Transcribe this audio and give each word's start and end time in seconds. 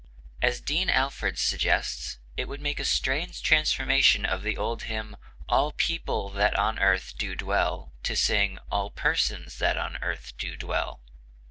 As 0.41 0.61
Dean 0.61 0.89
Alford 0.89 1.37
suggests, 1.37 2.17
it 2.35 2.47
would 2.47 2.59
make 2.59 2.79
a 2.79 2.85
strange 2.85 3.39
transformation 3.43 4.25
of 4.25 4.41
the 4.41 4.57
old 4.57 4.81
hymn 4.89 5.15
"All 5.47 5.73
people 5.73 6.31
that 6.31 6.55
on 6.55 6.79
earth 6.79 7.13
do 7.19 7.35
dwell" 7.35 7.93
to 8.01 8.15
sing 8.15 8.57
"All 8.71 8.89
persons 8.89 9.59
that 9.59 9.77
on 9.77 9.97
earth 10.01 10.33
do 10.39 10.57
dwell." 10.57 11.01